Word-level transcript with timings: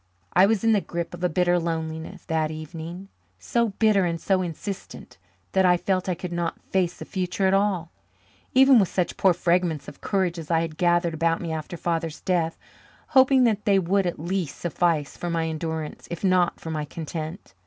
I 0.33 0.47
was 0.47 0.63
in 0.63 0.71
the 0.71 0.81
grip 0.81 1.13
of 1.13 1.23
a 1.23 1.29
bitter 1.29 1.59
loneliness 1.59 2.25
that 2.25 2.49
evening 2.49 3.09
so 3.37 3.69
bitter 3.77 4.03
and 4.03 4.19
so 4.19 4.41
insistent 4.41 5.19
that 5.51 5.63
I 5.63 5.77
felt 5.77 6.09
I 6.09 6.15
could 6.15 6.31
not 6.33 6.59
face 6.71 6.97
the 6.97 7.05
future 7.05 7.45
at 7.45 7.53
all, 7.53 7.91
even 8.55 8.79
with 8.79 8.89
such 8.89 9.15
poor 9.15 9.31
fragments 9.35 9.87
of 9.87 10.01
courage 10.01 10.39
as 10.39 10.49
I 10.49 10.61
had 10.61 10.77
gathered 10.77 11.13
about 11.13 11.39
me 11.39 11.51
after 11.53 11.77
Father's 11.77 12.19
death, 12.21 12.57
hoping 13.09 13.43
that 13.43 13.65
they 13.65 13.77
would, 13.77 14.07
at 14.07 14.17
least, 14.17 14.57
suffice 14.57 15.15
for 15.15 15.29
my 15.29 15.47
endurance, 15.47 16.07
if 16.09 16.23
not 16.23 16.59
for 16.59 16.71
my 16.71 16.85
content. 16.85 17.53